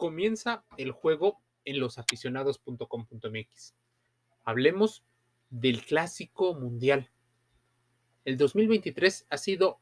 comienza 0.00 0.64
el 0.78 0.92
juego 0.92 1.42
en 1.66 1.78
losaficionados.com.mx. 1.78 3.74
Hablemos 4.44 5.04
del 5.50 5.84
clásico 5.84 6.54
mundial. 6.54 7.10
¿El 8.24 8.38
2023 8.38 9.26
ha 9.28 9.36
sido 9.36 9.78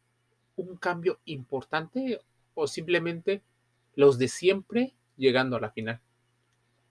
un 0.57 0.77
cambio 0.77 1.21
importante 1.25 2.21
o 2.55 2.67
simplemente 2.67 3.45
los 3.95 4.19
de 4.19 4.27
siempre 4.27 4.97
llegando 5.17 5.55
a 5.55 5.61
la 5.61 5.71
final? 5.71 6.01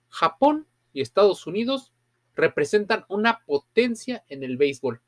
Japón 0.08 0.66
y 0.94 1.02
Estados 1.02 1.46
Unidos 1.48 1.92
representan 2.34 3.04
una 3.10 3.44
potencia 3.46 4.24
en 4.30 4.46
el 4.46 4.56
béisbol. 4.56 5.02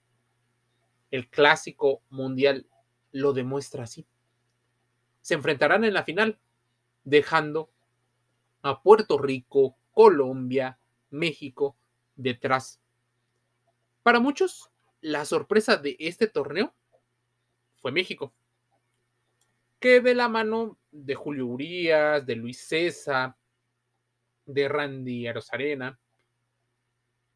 El 1.09 1.29
clásico 1.29 2.01
mundial 2.09 2.67
lo 3.13 3.31
demuestra 3.31 3.86
así. 3.86 4.05
Se 5.21 5.36
enfrentarán 5.36 5.86
en 5.86 5.93
la 5.93 6.04
final, 6.04 6.38
dejando 7.05 7.71
a 8.62 8.82
Puerto 8.82 9.18
Rico, 9.18 9.78
Colombia, 9.92 10.79
México 11.10 11.75
detrás. 12.15 12.79
Para 14.04 14.20
muchos, 14.20 14.70
la 15.02 15.25
sorpresa 15.25 15.78
de 15.78 15.96
este 16.00 16.28
torneo 16.28 16.74
fue 17.82 17.92
México, 17.92 18.33
que 19.80 20.02
de 20.02 20.14
la 20.14 20.28
mano 20.28 20.78
de 20.92 21.16
Julio 21.16 21.47
Urias, 21.47 22.25
de 22.25 22.36
Luis 22.36 22.60
César, 22.60 23.36
de 24.46 24.68
Randy 24.68 25.28
Arozarena, 25.28 26.00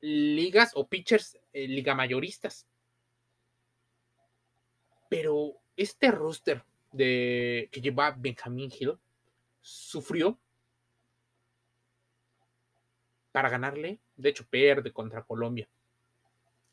ligas 0.01 0.71
o 0.75 0.87
pitchers 0.87 1.37
eh, 1.53 1.67
liga 1.67 1.95
mayoristas. 1.95 2.67
Pero 5.09 5.53
este 5.77 6.11
roster 6.11 6.63
de, 6.91 7.69
que 7.71 7.81
lleva 7.81 8.11
Benjamin 8.11 8.71
Hill 8.77 8.97
sufrió 9.61 10.37
para 13.33 13.49
ganarle. 13.49 13.99
De 14.15 14.29
hecho, 14.29 14.45
pierde 14.49 14.93
contra 14.93 15.23
Colombia. 15.23 15.67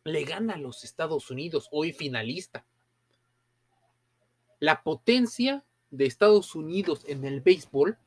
Le 0.04 0.22
gana 0.22 0.54
a 0.54 0.58
los 0.58 0.84
Estados 0.84 1.30
Unidos, 1.32 1.68
hoy 1.72 1.92
finalista. 1.92 2.64
La 4.60 4.82
potencia 4.82 5.64
de 5.90 6.06
Estados 6.06 6.54
Unidos 6.54 7.04
en 7.08 7.24
el 7.24 7.40
béisbol 7.40 7.98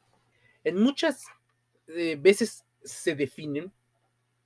en 0.64 0.82
muchas 0.82 1.26
eh, 1.88 2.16
veces 2.18 2.64
se 2.84 3.16
definen 3.16 3.74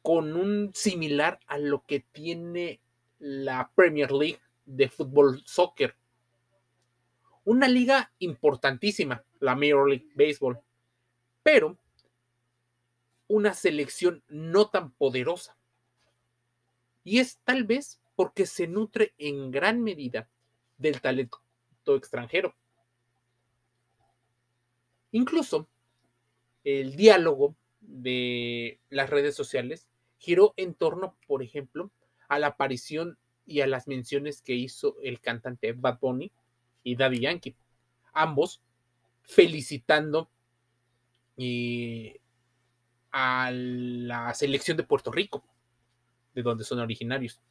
con 0.01 0.35
un 0.35 0.71
similar 0.73 1.39
a 1.47 1.57
lo 1.57 1.85
que 1.85 1.99
tiene 1.99 2.79
la 3.19 3.71
Premier 3.75 4.11
League 4.11 4.39
de 4.65 4.89
fútbol 4.89 5.43
soccer. 5.45 5.95
Una 7.43 7.67
liga 7.67 8.11
importantísima, 8.19 9.23
la 9.39 9.55
Major 9.55 9.89
League 9.89 10.07
Baseball, 10.15 10.59
pero 11.43 11.77
una 13.27 13.53
selección 13.53 14.23
no 14.27 14.69
tan 14.69 14.91
poderosa. 14.91 15.57
Y 17.03 17.19
es 17.19 17.39
tal 17.43 17.63
vez 17.63 17.99
porque 18.15 18.45
se 18.45 18.67
nutre 18.67 19.13
en 19.17 19.51
gran 19.51 19.81
medida 19.81 20.29
del 20.77 21.01
talento 21.01 21.39
extranjero. 21.85 22.55
Incluso 25.11 25.67
el 26.63 26.95
diálogo 26.95 27.55
de 27.79 28.79
las 28.89 29.09
redes 29.09 29.35
sociales 29.35 29.87
giró 30.17 30.53
en 30.57 30.73
torno, 30.73 31.15
por 31.27 31.43
ejemplo, 31.43 31.91
a 32.27 32.39
la 32.39 32.47
aparición 32.47 33.17
y 33.45 33.61
a 33.61 33.67
las 33.67 33.87
menciones 33.87 34.41
que 34.41 34.53
hizo 34.53 34.97
el 35.01 35.21
cantante 35.21 35.71
Bad 35.71 35.99
Bunny 35.99 36.31
y 36.83 36.95
Daddy 36.95 37.19
Yankee, 37.19 37.55
ambos 38.13 38.61
felicitando 39.21 40.29
eh, 41.37 42.19
a 43.19 43.49
la 43.49 44.31
selección 44.35 44.77
de 44.77 44.83
Puerto 44.83 45.11
Rico, 45.11 45.43
de 46.35 46.43
donde 46.43 46.63
son 46.63 46.77
originarios. 46.77 47.41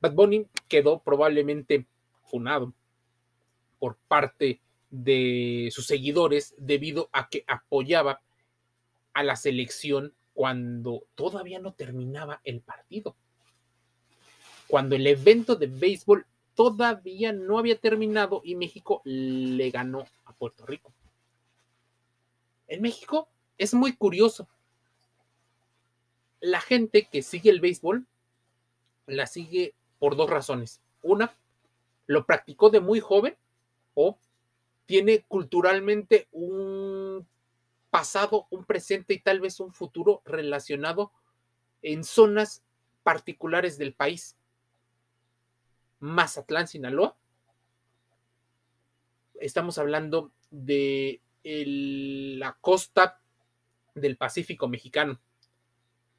Bad 0.00 0.12
Bunny 0.12 0.46
quedó 0.68 1.00
probablemente 1.00 1.88
funado 2.22 2.72
por 3.80 3.96
parte 4.06 4.60
de 4.88 5.68
sus 5.72 5.88
seguidores 5.88 6.54
debido 6.58 7.08
a 7.10 7.28
que 7.28 7.42
apoyaba 7.48 8.20
a 9.14 9.24
la 9.24 9.34
selección 9.34 10.14
cuando 10.32 11.02
todavía 11.16 11.58
no 11.58 11.72
terminaba 11.72 12.40
el 12.44 12.60
partido. 12.60 13.16
Cuando 14.68 14.94
el 14.94 15.08
evento 15.08 15.56
de 15.56 15.66
béisbol 15.66 16.24
todavía 16.54 17.32
no 17.32 17.58
había 17.58 17.76
terminado 17.80 18.42
y 18.44 18.54
México 18.54 19.02
le 19.02 19.70
ganó 19.72 20.06
a 20.24 20.32
Puerto 20.34 20.64
Rico. 20.66 20.92
En 22.68 22.80
México 22.80 23.28
es 23.60 23.74
muy 23.74 23.94
curioso. 23.94 24.48
La 26.40 26.62
gente 26.62 27.08
que 27.12 27.20
sigue 27.20 27.50
el 27.50 27.60
béisbol 27.60 28.06
la 29.06 29.26
sigue 29.26 29.74
por 29.98 30.16
dos 30.16 30.30
razones. 30.30 30.80
Una, 31.02 31.36
lo 32.06 32.24
practicó 32.24 32.70
de 32.70 32.80
muy 32.80 33.00
joven 33.00 33.36
o 33.92 34.18
tiene 34.86 35.24
culturalmente 35.28 36.26
un 36.32 37.28
pasado, 37.90 38.46
un 38.48 38.64
presente 38.64 39.12
y 39.12 39.20
tal 39.20 39.40
vez 39.40 39.60
un 39.60 39.74
futuro 39.74 40.22
relacionado 40.24 41.12
en 41.82 42.02
zonas 42.02 42.62
particulares 43.02 43.76
del 43.76 43.92
país. 43.92 44.38
Mazatlán, 45.98 46.66
Sinaloa. 46.66 47.14
Estamos 49.34 49.76
hablando 49.76 50.32
de 50.50 51.20
la 51.42 52.56
costa 52.62 53.19
del 53.94 54.16
Pacífico 54.16 54.68
mexicano. 54.68 55.20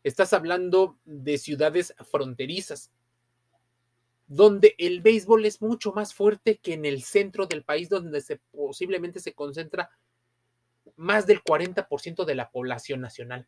Estás 0.03 0.33
hablando 0.33 0.97
de 1.05 1.37
ciudades 1.37 1.93
fronterizas, 2.09 2.91
donde 4.27 4.75
el 4.77 5.01
béisbol 5.01 5.45
es 5.45 5.61
mucho 5.61 5.91
más 5.91 6.13
fuerte 6.13 6.57
que 6.57 6.73
en 6.73 6.85
el 6.85 7.03
centro 7.03 7.45
del 7.47 7.63
país, 7.63 7.89
donde 7.89 8.21
se, 8.21 8.37
posiblemente 8.37 9.19
se 9.19 9.33
concentra 9.33 9.91
más 10.95 11.27
del 11.27 11.43
40% 11.43 12.25
de 12.25 12.35
la 12.35 12.49
población 12.49 13.01
nacional. 13.01 13.47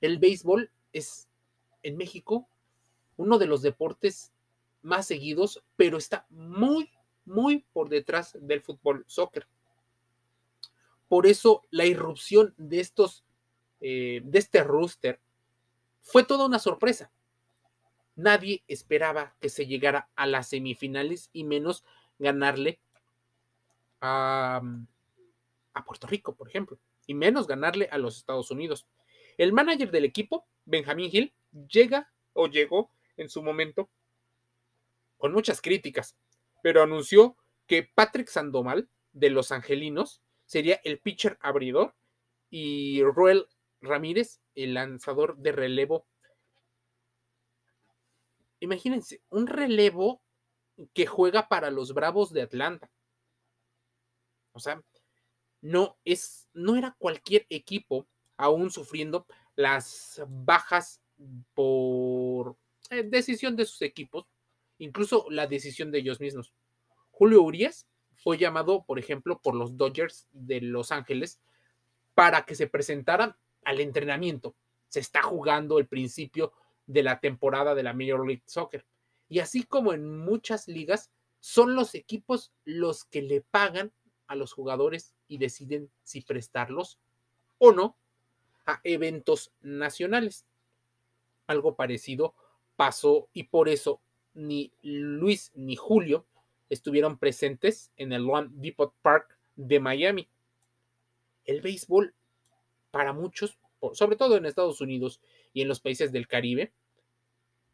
El 0.00 0.18
béisbol 0.18 0.70
es 0.92 1.28
en 1.82 1.96
México 1.96 2.48
uno 3.16 3.38
de 3.38 3.46
los 3.46 3.62
deportes 3.62 4.32
más 4.82 5.06
seguidos, 5.06 5.62
pero 5.76 5.98
está 5.98 6.26
muy, 6.30 6.90
muy 7.26 7.66
por 7.72 7.88
detrás 7.88 8.36
del 8.40 8.62
fútbol 8.62 9.04
soccer. 9.06 9.46
Por 11.08 11.26
eso 11.26 11.66
la 11.70 11.84
irrupción 11.86 12.54
de 12.56 12.80
estos, 12.80 13.24
eh, 13.80 14.20
de 14.24 14.38
este 14.38 14.62
rooster 14.62 15.20
fue 16.00 16.24
toda 16.24 16.46
una 16.46 16.58
sorpresa 16.58 17.10
nadie 18.20 18.62
esperaba 18.68 19.34
que 19.40 19.48
se 19.48 19.66
llegara 19.66 20.08
a 20.14 20.26
las 20.26 20.48
semifinales 20.48 21.30
y 21.32 21.44
menos 21.44 21.84
ganarle 22.18 22.78
a, 24.00 24.62
Puerto 25.86 26.06
Rico, 26.06 26.34
por 26.34 26.46
ejemplo, 26.46 26.78
y 27.06 27.14
menos 27.14 27.46
ganarle 27.46 27.88
a 27.90 27.96
los 27.96 28.18
Estados 28.18 28.50
Unidos. 28.50 28.86
El 29.38 29.52
manager 29.52 29.90
del 29.90 30.04
equipo, 30.04 30.46
Benjamin 30.66 31.08
Hill, 31.10 31.32
llega 31.68 32.12
o 32.34 32.48
llegó 32.48 32.90
en 33.16 33.30
su 33.30 33.42
momento 33.42 33.88
con 35.16 35.32
muchas 35.32 35.62
críticas, 35.62 36.16
pero 36.62 36.82
anunció 36.82 37.36
que 37.66 37.82
Patrick 37.82 38.28
Sandoval 38.28 38.88
de 39.12 39.30
los 39.30 39.52
Angelinos 39.52 40.20
sería 40.44 40.80
el 40.84 40.98
pitcher 40.98 41.38
abridor 41.40 41.94
y 42.50 43.02
Roel 43.02 43.46
Ramírez 43.80 44.40
el 44.54 44.74
lanzador 44.74 45.36
de 45.38 45.52
relevo 45.52 46.06
imagínense, 48.60 49.22
un 49.30 49.46
relevo 49.46 50.22
que 50.94 51.06
juega 51.06 51.48
para 51.48 51.70
los 51.70 51.92
Bravos 51.92 52.32
de 52.32 52.42
Atlanta. 52.42 52.90
O 54.52 54.60
sea, 54.60 54.82
no 55.60 55.98
es, 56.04 56.48
no 56.52 56.76
era 56.76 56.94
cualquier 56.98 57.46
equipo 57.48 58.06
aún 58.36 58.70
sufriendo 58.70 59.26
las 59.56 60.22
bajas 60.28 61.02
por 61.54 62.56
eh, 62.90 63.02
decisión 63.02 63.56
de 63.56 63.66
sus 63.66 63.82
equipos, 63.82 64.26
incluso 64.78 65.26
la 65.30 65.46
decisión 65.46 65.90
de 65.90 65.98
ellos 65.98 66.20
mismos. 66.20 66.52
Julio 67.10 67.42
Urias 67.42 67.86
fue 68.14 68.38
llamado, 68.38 68.84
por 68.84 68.98
ejemplo, 68.98 69.40
por 69.40 69.54
los 69.54 69.76
Dodgers 69.76 70.26
de 70.32 70.60
Los 70.60 70.92
Ángeles 70.92 71.40
para 72.14 72.44
que 72.44 72.54
se 72.54 72.66
presentara 72.66 73.38
al 73.70 73.80
entrenamiento. 73.80 74.54
Se 74.88 75.00
está 75.00 75.22
jugando 75.22 75.78
el 75.78 75.86
principio 75.86 76.52
de 76.86 77.02
la 77.02 77.20
temporada 77.20 77.74
de 77.74 77.84
la 77.84 77.92
Major 77.92 78.26
League 78.26 78.42
Soccer. 78.46 78.84
Y 79.28 79.38
así 79.38 79.62
como 79.62 79.92
en 79.92 80.18
muchas 80.18 80.66
ligas, 80.66 81.10
son 81.38 81.76
los 81.76 81.94
equipos 81.94 82.52
los 82.64 83.04
que 83.04 83.22
le 83.22 83.40
pagan 83.40 83.92
a 84.26 84.34
los 84.34 84.52
jugadores 84.52 85.14
y 85.28 85.38
deciden 85.38 85.90
si 86.02 86.20
prestarlos 86.20 86.98
o 87.58 87.72
no 87.72 87.96
a 88.66 88.80
eventos 88.82 89.52
nacionales. 89.60 90.46
Algo 91.46 91.76
parecido 91.76 92.34
pasó 92.74 93.28
y 93.32 93.44
por 93.44 93.68
eso 93.68 94.00
ni 94.34 94.72
Luis 94.82 95.52
ni 95.54 95.76
Julio 95.76 96.26
estuvieron 96.68 97.18
presentes 97.18 97.92
en 97.96 98.12
el 98.12 98.28
One 98.28 98.48
Depot 98.52 98.92
Park 99.00 99.38
de 99.54 99.78
Miami. 99.78 100.28
el 101.44 101.60
béisbol 101.60 102.14
para 102.90 103.12
muchos, 103.12 103.58
sobre 103.92 104.16
todo 104.16 104.36
en 104.36 104.46
Estados 104.46 104.80
Unidos 104.80 105.20
y 105.52 105.62
en 105.62 105.68
los 105.68 105.80
países 105.80 106.12
del 106.12 106.28
Caribe, 106.28 106.72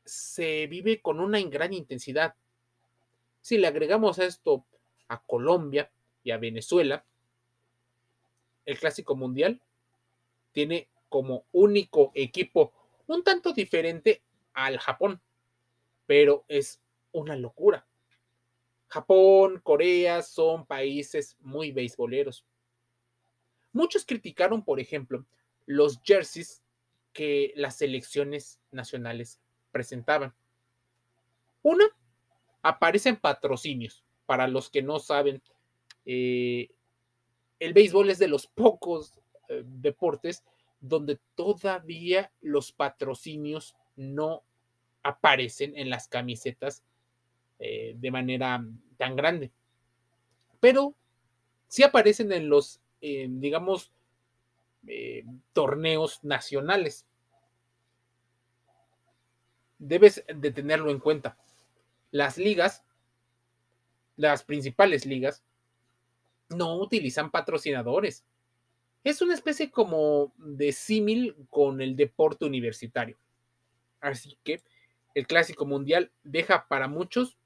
se 0.05 0.67
vive 0.67 1.01
con 1.01 1.21
una 1.21 1.41
gran 1.43 1.73
intensidad. 1.73 2.35
Si 3.41 3.59
le 3.59 3.67
agregamos 3.67 4.19
esto 4.19 4.65
a 5.09 5.21
Colombia 5.21 5.91
y 6.23 6.31
a 6.31 6.39
Venezuela, 6.39 7.05
el 8.65 8.79
Clásico 8.79 9.15
Mundial 9.15 9.61
tiene 10.53 10.89
como 11.09 11.45
único 11.53 12.13
equipo 12.15 12.73
un 13.07 13.23
tanto 13.23 13.53
diferente 13.53 14.23
al 14.53 14.79
Japón, 14.79 15.21
pero 16.07 16.45
es 16.49 16.81
una 17.13 17.37
locura. 17.37 17.87
Japón, 18.89 19.61
Corea 19.63 20.23
son 20.23 20.67
países 20.67 21.37
muy 21.41 21.73
beisboleros. 21.73 22.45
Muchos 23.73 24.05
criticaron, 24.05 24.65
por 24.65 24.81
ejemplo, 24.81 25.25
los 25.67 26.01
jerseys 26.03 26.63
que 27.13 27.53
las 27.57 27.77
selecciones 27.77 28.61
nacionales 28.71 29.41
presentaban. 29.73 30.35
Una, 31.63 31.85
aparecen 32.63 33.17
patrocinios. 33.17 34.05
Para 34.27 34.49
los 34.49 34.71
que 34.71 34.83
no 34.83 34.99
saben, 34.99 35.43
eh, 36.05 36.69
el 37.59 37.73
béisbol 37.73 38.11
es 38.11 38.19
de 38.19 38.29
los 38.29 38.47
pocos 38.47 39.21
eh, 39.49 39.63
deportes 39.65 40.45
donde 40.81 41.19
todavía 41.35 42.33
los 42.41 42.73
patrocinios 42.73 43.77
no 43.97 44.43
aparecen 45.03 45.77
en 45.77 45.91
las 45.91 46.09
camisetas 46.09 46.85
eh, 47.59 47.95
de 47.97 48.11
manera 48.11 48.65
tan 48.97 49.17
grande. 49.17 49.51
Pero 50.61 50.95
sí 51.69 51.83
aparecen 51.83 52.33
en 52.33 52.49
los, 52.49 52.81
digamos, 53.01 53.93
eh, 54.87 55.25
torneos 55.53 56.23
nacionales. 56.23 57.07
Debes 59.79 60.25
de 60.35 60.51
tenerlo 60.51 60.91
en 60.91 61.01
cuenta. 61.01 61.37
Las 62.11 62.39
ligas, 62.39 62.85
las 64.17 64.45
principales 64.45 65.05
ligas, 65.07 65.43
no 66.49 66.77
utilizan 66.77 67.31
patrocinadores. 67.31 68.25
Es 69.05 69.23
una 69.23 69.35
especie 69.35 69.71
como 69.71 70.33
de 70.37 70.73
símil 70.73 71.37
con 71.51 71.81
el 71.81 71.97
deporte 71.97 72.45
universitario. 72.45 73.19
Así 74.01 74.39
que 74.43 74.63
el 75.15 75.27
clásico 75.27 75.65
mundial 75.65 76.13
deja 76.23 76.67
para 76.69 76.89
muchos 76.89 77.39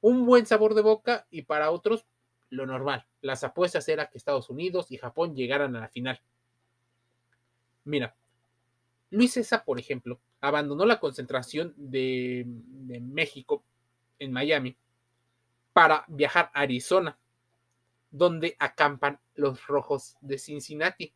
un 0.00 0.24
buen 0.24 0.46
sabor 0.46 0.74
de 0.74 0.82
boca 0.82 1.26
y 1.30 1.42
para 1.42 1.70
otros 1.70 2.06
lo 2.48 2.66
normal. 2.66 3.06
Las 3.20 3.44
apuestas 3.44 3.88
era 3.88 4.08
que 4.08 4.18
Estados 4.18 4.50
Unidos 4.50 4.90
y 4.90 4.98
Japón 4.98 5.34
llegaran 5.34 5.76
a 5.76 5.80
la 5.80 5.88
final. 5.88 6.20
Mira, 7.90 8.14
Luis 9.10 9.32
César, 9.32 9.64
por 9.64 9.80
ejemplo, 9.80 10.20
abandonó 10.40 10.86
la 10.86 11.00
concentración 11.00 11.74
de, 11.76 12.44
de 12.46 13.00
México 13.00 13.64
en 14.20 14.32
Miami 14.32 14.76
para 15.72 16.04
viajar 16.06 16.52
a 16.54 16.60
Arizona, 16.60 17.18
donde 18.12 18.56
acampan 18.60 19.18
los 19.34 19.66
rojos 19.66 20.16
de 20.20 20.38
Cincinnati. 20.38 21.12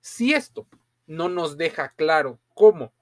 Si 0.00 0.32
esto 0.32 0.66
no 1.06 1.28
nos 1.28 1.58
deja 1.58 1.90
claro 1.90 2.38
cómo 2.54 2.92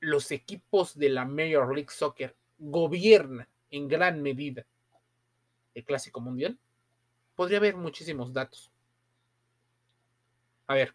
los 0.00 0.30
equipos 0.30 0.98
de 0.98 1.08
la 1.08 1.24
Major 1.24 1.74
League 1.74 1.90
Soccer 1.90 2.36
gobiernan 2.58 3.48
en 3.70 3.88
gran 3.88 4.20
medida 4.20 4.66
el 5.74 5.84
Clásico 5.84 6.20
Mundial, 6.20 6.58
podría 7.34 7.58
haber 7.58 7.76
muchísimos 7.76 8.34
datos. 8.34 8.70
A 10.66 10.74
ver, 10.74 10.94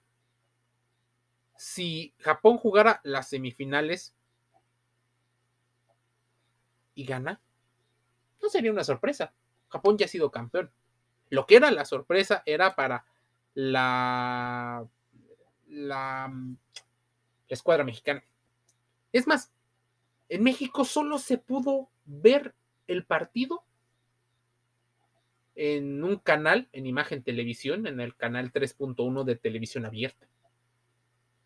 si 1.56 2.13
Japón 2.19 2.57
jugara 2.57 3.00
las 3.03 3.29
semifinales 3.29 4.15
y 6.95 7.06
gana, 7.06 7.39
no 8.41 8.50
sería 8.50 8.71
una 8.71 8.83
sorpresa. 8.83 9.33
Japón 9.69 9.97
ya 9.97 10.06
ha 10.06 10.09
sido 10.09 10.31
campeón. 10.31 10.71
Lo 11.29 11.45
que 11.45 11.56
era 11.56 11.71
la 11.71 11.85
sorpresa 11.85 12.44
era 12.45 12.75
para 12.75 13.06
la, 13.53 14.85
la, 15.68 16.27
la 16.27 17.56
escuadra 17.56 17.83
mexicana. 17.83 18.23
Es 19.13 19.27
más, 19.27 19.51
en 20.29 20.44
México 20.44 20.83
solo 20.83 21.19
se 21.19 21.38
pudo 21.38 21.89
ver 22.06 22.56
el 22.88 23.06
partido 23.06 23.63
en 25.63 26.03
un 26.03 26.17
canal, 26.17 26.67
en 26.71 26.87
imagen 26.87 27.21
televisión, 27.21 27.85
en 27.85 27.99
el 27.99 28.15
canal 28.15 28.51
3.1 28.51 29.23
de 29.23 29.35
televisión 29.35 29.85
abierta. 29.85 30.27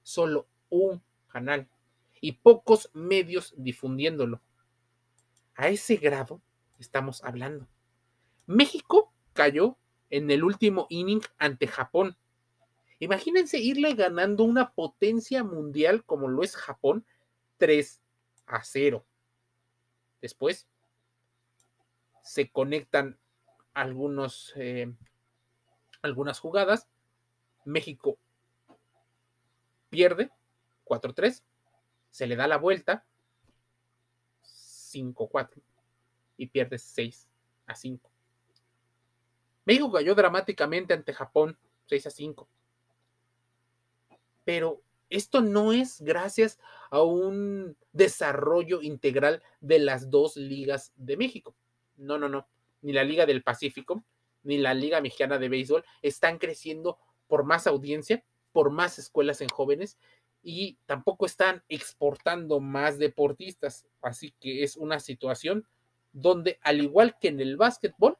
Solo 0.03 0.47
un 0.69 1.03
canal 1.27 1.67
y 2.21 2.31
pocos 2.31 2.89
medios 2.93 3.53
difundiéndolo. 3.57 4.41
A 5.55 5.67
ese 5.67 5.97
grado 5.97 6.41
estamos 6.79 7.25
hablando. 7.25 7.67
México 8.45 9.11
cayó 9.33 9.77
en 10.09 10.31
el 10.31 10.45
último 10.45 10.87
inning 10.89 11.21
ante 11.37 11.67
Japón. 11.67 12.15
Imagínense 12.99 13.57
irle 13.57 13.95
ganando 13.95 14.45
una 14.45 14.71
potencia 14.71 15.43
mundial 15.43 16.05
como 16.05 16.29
lo 16.29 16.41
es 16.41 16.55
Japón 16.55 17.05
3 17.57 17.99
a 18.45 18.63
0. 18.63 19.05
Después 20.21 20.69
se 22.23 22.49
conectan 22.49 23.19
algunos, 23.75 24.53
eh, 24.55 24.91
algunas 26.01 26.39
jugadas. 26.39 26.87
México 27.65 28.17
pierde 29.89 30.31
4-3, 30.83 31.43
se 32.09 32.27
le 32.27 32.35
da 32.35 32.47
la 32.47 32.57
vuelta 32.57 33.05
5-4 34.43 35.61
y 36.37 36.47
pierde 36.47 36.77
6 36.77 37.29
a 37.67 37.75
5. 37.75 38.09
México 39.65 39.91
cayó 39.91 40.15
dramáticamente 40.15 40.93
ante 40.93 41.13
Japón 41.13 41.57
6 41.87 42.07
a 42.07 42.09
5. 42.09 42.47
Pero 44.43 44.81
esto 45.09 45.41
no 45.41 45.71
es 45.71 46.01
gracias 46.01 46.59
a 46.91 47.01
un 47.01 47.75
desarrollo 47.93 48.81
integral 48.81 49.41
de 49.59 49.79
las 49.79 50.09
dos 50.09 50.37
ligas 50.37 50.93
de 50.95 51.17
México. 51.17 51.55
No, 51.97 52.17
no, 52.17 52.29
no. 52.29 52.47
Ni 52.85 52.93
la 52.93 53.03
Liga 53.03 53.25
del 53.25 53.41
Pacífico, 53.41 54.05
ni 54.43 54.59
la 54.59 54.75
Liga 54.75 55.01
Mexicana 55.01 55.39
de 55.39 55.49
Béisbol 55.49 55.83
están 56.03 56.37
creciendo 56.37 56.99
por 57.27 57.43
más 57.43 57.65
audiencia, 57.65 58.23
por 58.53 58.69
más 58.69 58.99
escuelas 58.99 59.41
en 59.41 59.49
jóvenes 59.49 59.97
y 60.43 60.77
tampoco 60.85 61.25
están 61.25 61.63
exportando 61.67 62.59
más 62.59 62.99
deportistas. 62.99 63.87
Así 64.03 64.35
que 64.39 64.63
es 64.63 64.77
una 64.77 64.99
situación 64.99 65.67
donde, 66.13 66.59
al 66.61 66.79
igual 66.79 67.17
que 67.19 67.29
en 67.29 67.39
el 67.39 67.57
básquetbol, 67.57 68.19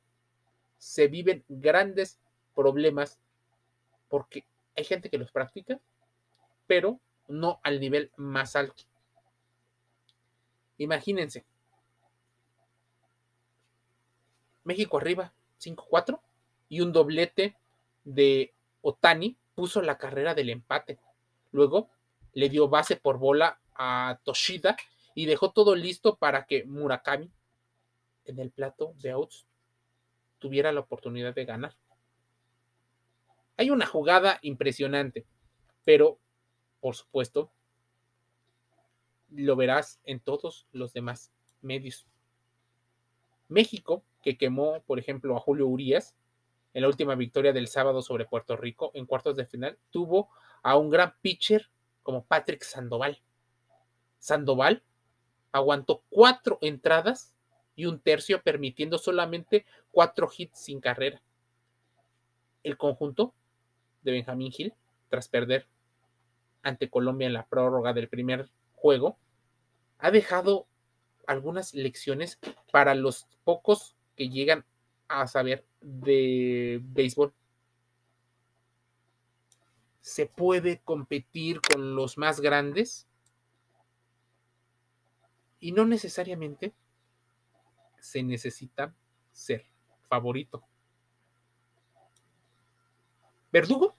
se 0.80 1.08
viven 1.08 1.46
grandes 1.48 2.20
problemas 2.56 3.20
porque 4.10 4.46
hay 4.76 4.84
gente 4.84 5.12
que 5.12 5.20
los 5.20 5.32
practica, 5.32 5.80
pero 6.66 7.00
no 7.28 7.60
al 7.62 7.80
nivel 7.80 8.12
más 8.18 8.56
alto. 8.56 8.84
Imagínense. 10.80 11.46
México 14.66 14.98
arriba, 14.98 15.34
5-4, 15.62 16.20
y 16.68 16.82
un 16.82 16.92
doblete 16.92 17.56
de 18.04 18.54
Otani 18.82 19.38
puso 19.56 19.82
la 19.82 19.98
carrera 19.98 20.34
del 20.34 20.50
empate. 20.50 21.00
Luego 21.52 21.90
le 22.34 22.50
dio 22.50 22.68
base 22.68 22.98
por 22.98 23.18
bola 23.18 23.60
a 23.74 24.20
Toshida 24.24 24.76
y 25.14 25.26
dejó 25.26 25.52
todo 25.52 25.76
listo 25.76 26.18
para 26.18 26.46
que 26.46 26.66
Murakami 26.66 27.32
en 28.26 28.40
el 28.40 28.52
plato 28.52 28.94
de 28.98 29.12
outs 29.12 29.46
tuviera 30.40 30.74
la 30.74 30.82
oportunidad 30.82 31.34
de 31.34 31.46
ganar. 31.46 31.76
Hay 33.58 33.70
una 33.70 33.86
jugada 33.86 34.40
impresionante, 34.42 35.26
pero 35.86 36.20
por 36.86 36.96
supuesto, 36.96 37.52
lo 39.32 39.56
verás 39.56 40.00
en 40.04 40.20
todos 40.20 40.68
los 40.72 40.94
demás 40.94 41.32
medios. 41.62 42.06
México, 43.48 44.04
que 44.26 44.40
quemó, 44.40 44.82
por 44.88 44.98
ejemplo, 44.98 45.38
a 45.38 45.40
Julio 45.40 45.68
Urias 45.68 46.16
en 46.74 46.82
la 46.82 46.88
última 46.88 47.14
victoria 47.14 47.54
del 47.54 47.68
sábado 47.68 48.02
sobre 48.02 48.26
Puerto 48.26 48.58
Rico 48.58 48.90
en 48.96 49.06
cuartos 49.06 49.36
de 49.36 49.46
final, 49.46 49.78
tuvo 49.92 50.30
a 50.64 50.76
un 50.78 50.90
gran 50.90 51.14
pitcher 51.22 51.70
como 52.02 52.26
Patrick 52.26 52.64
Sandoval. 52.64 53.22
Sandoval 54.18 54.82
aguantó 55.52 56.02
cuatro 56.10 56.58
entradas 56.62 57.36
y 57.76 57.86
un 57.86 58.00
tercio, 58.00 58.42
permitiendo 58.42 58.98
solamente 58.98 59.68
cuatro 59.92 60.28
hits 60.36 60.60
sin 60.60 60.82
carrera. 60.82 61.22
El 62.64 62.78
conjunto 62.78 63.36
de 64.02 64.12
Benjamín 64.12 64.52
Gil, 64.52 64.74
tras 65.10 65.30
perder 65.30 65.68
ante 66.64 66.90
Colombia 66.90 67.28
en 67.28 67.34
la 67.34 67.46
prórroga 67.46 67.94
del 67.94 68.10
primer 68.10 68.50
juego, 68.74 69.20
ha 70.00 70.10
dejado 70.10 70.66
algunas 71.28 71.76
lecciones 71.76 72.40
para 72.72 72.96
los 72.96 73.28
pocos 73.44 73.95
que 74.16 74.30
llegan 74.30 74.66
a 75.08 75.28
saber 75.28 75.66
de 75.82 76.80
béisbol. 76.84 77.34
¿Se 80.02 80.26
puede 80.26 80.82
competir 80.84 81.62
con 81.62 81.96
los 81.96 82.18
más 82.18 82.40
grandes? 82.40 83.08
Y 85.60 85.72
no 85.72 85.86
necesariamente 85.86 86.74
se 88.00 88.22
necesita 88.24 88.94
ser 89.32 89.66
favorito. 90.04 90.64
Verdugo 93.52 93.96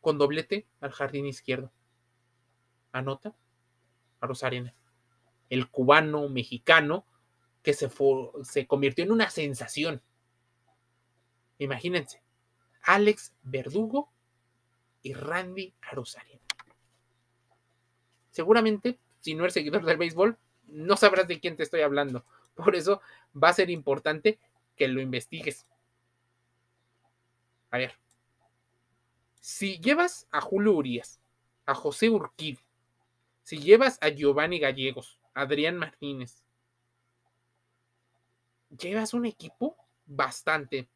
con 0.00 0.18
doblete 0.18 0.66
al 0.80 0.92
jardín 0.92 1.26
izquierdo. 1.26 1.72
Anota 2.92 3.34
a 4.20 4.26
Rosarena. 4.26 4.74
El 5.50 5.70
cubano 5.70 6.28
mexicano 6.28 7.04
que 7.66 7.74
se, 7.74 7.90
se 8.44 8.66
convirtió 8.68 9.02
en 9.02 9.10
una 9.10 9.28
sensación. 9.28 10.00
Imagínense, 11.58 12.22
Alex 12.84 13.34
Verdugo 13.42 14.12
y 15.02 15.14
Randy 15.14 15.74
Arozarena. 15.80 16.40
Seguramente, 18.30 19.00
si 19.18 19.34
no 19.34 19.42
eres 19.42 19.54
seguidor 19.54 19.84
del 19.84 19.96
béisbol, 19.96 20.38
no 20.68 20.96
sabrás 20.96 21.26
de 21.26 21.40
quién 21.40 21.56
te 21.56 21.64
estoy 21.64 21.80
hablando. 21.80 22.24
Por 22.54 22.76
eso 22.76 23.00
va 23.34 23.48
a 23.48 23.54
ser 23.54 23.68
importante 23.68 24.38
que 24.76 24.86
lo 24.86 25.00
investigues. 25.00 25.66
A 27.72 27.78
ver, 27.78 27.94
si 29.40 29.80
llevas 29.80 30.28
a 30.30 30.40
Julio 30.40 30.72
Urias, 30.74 31.20
a 31.64 31.74
José 31.74 32.10
Urquid, 32.10 32.58
si 33.42 33.58
llevas 33.58 33.98
a 34.02 34.10
Giovanni 34.10 34.60
Gallegos, 34.60 35.18
Adrián 35.34 35.76
Martínez, 35.76 36.45
llevas 38.76 39.14
un 39.14 39.26
equipo 39.26 39.76
bastante 40.04 40.88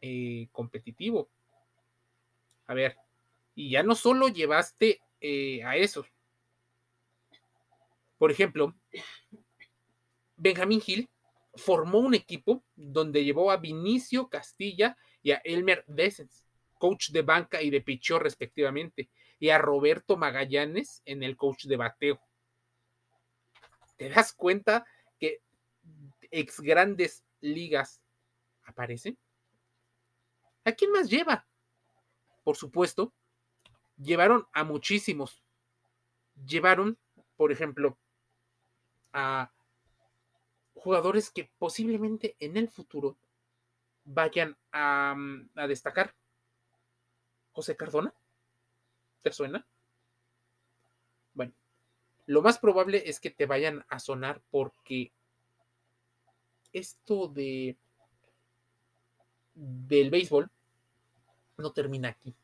eh, 0.00 0.48
competitivo. 0.52 1.28
A 2.66 2.74
ver, 2.74 2.96
y 3.54 3.70
ya 3.70 3.82
no 3.82 3.94
solo 3.94 4.28
llevaste 4.28 5.00
eh, 5.20 5.62
a 5.64 5.76
esos. 5.76 6.06
Por 8.18 8.30
ejemplo, 8.30 8.74
Benjamín 10.36 10.80
Gil 10.80 11.08
formó 11.54 11.98
un 11.98 12.14
equipo 12.14 12.62
donde 12.74 13.24
llevó 13.24 13.50
a 13.50 13.56
Vinicio 13.56 14.28
Castilla 14.28 14.96
y 15.22 15.32
a 15.32 15.40
Elmer 15.44 15.84
Dessens, 15.86 16.46
coach 16.78 17.10
de 17.10 17.22
banca 17.22 17.62
y 17.62 17.70
de 17.70 17.80
pichó 17.80 18.18
respectivamente, 18.18 19.10
y 19.38 19.50
a 19.50 19.58
Roberto 19.58 20.16
Magallanes 20.16 21.02
en 21.04 21.22
el 21.22 21.36
coach 21.36 21.64
de 21.64 21.76
bateo. 21.76 22.20
¿Te 23.96 24.10
das 24.10 24.32
cuenta 24.32 24.86
ex 26.30 26.60
grandes 26.60 27.24
ligas 27.40 28.00
aparecen? 28.64 29.18
¿A 30.64 30.72
quién 30.72 30.90
más 30.90 31.08
lleva? 31.08 31.46
Por 32.42 32.56
supuesto, 32.56 33.12
llevaron 33.96 34.46
a 34.52 34.64
muchísimos. 34.64 35.42
Llevaron, 36.44 36.98
por 37.36 37.52
ejemplo, 37.52 37.98
a 39.12 39.50
jugadores 40.74 41.30
que 41.30 41.50
posiblemente 41.58 42.36
en 42.38 42.56
el 42.56 42.68
futuro 42.68 43.16
vayan 44.04 44.56
a, 44.72 45.14
mm, 45.16 45.50
destacar. 45.68 46.14
José 47.52 47.76
Cardona, 47.76 48.12
¿te 49.22 49.32
suena? 49.32 49.66
Bueno, 51.32 51.54
lo 52.26 52.42
más 52.42 52.58
probable 52.58 53.02
es 53.06 53.18
que 53.18 53.30
te 53.30 53.46
vayan 53.46 53.84
a 53.88 53.98
sonar 53.98 54.42
porque 54.50 55.12
esto 56.76 57.28
de 57.28 57.76
del 59.54 60.10
béisbol 60.10 60.50
no 61.56 61.72
termina 61.72 62.10
aquí. 62.10 62.34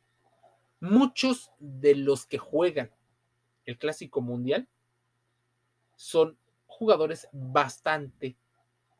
Muchos 0.80 1.50
de 1.58 1.94
los 1.94 2.24
que 2.24 2.38
juegan 2.38 2.90
el 3.66 3.78
Clásico 3.78 4.22
Mundial 4.22 4.66
son 5.96 6.38
jugadores 6.66 7.28
bastante 7.32 8.36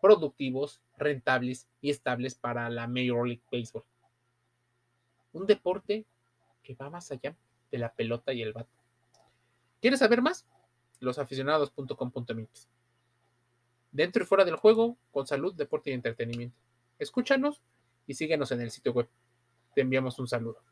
productivos, 0.03 0.83
rentables 0.99 1.67
y 1.81 1.91
estables 1.91 2.35
para 2.35 2.69
la 2.69 2.87
Major 2.87 3.27
League 3.27 3.43
Baseball. 3.51 3.85
Un 5.33 5.47
deporte 5.47 6.05
que 6.63 6.75
va 6.75 6.91
más 6.91 7.11
allá 7.11 7.35
de 7.71 7.79
la 7.79 7.95
pelota 7.95 8.35
y 8.35 8.43
el 8.43 8.53
bate. 8.53 8.71
¿Quieres 9.81 10.01
saber 10.01 10.21
más? 10.21 10.47
Losaficionados.com.mx 11.01 12.72
dentro 13.93 14.23
y 14.23 14.27
fuera 14.27 14.45
del 14.45 14.57
juego, 14.57 14.97
con 15.13 15.27
salud, 15.27 15.55
deporte 15.55 15.91
y 15.91 15.95
entretenimiento. 15.95 16.57
Escúchanos 16.99 17.63
y 18.07 18.15
síguenos 18.15 18.51
en 18.53 18.63
el 18.63 18.71
sitio 18.71 18.93
web. 18.93 19.09
Te 19.75 19.83
enviamos 19.83 20.19
un 20.19 20.27
saludo. 20.27 20.72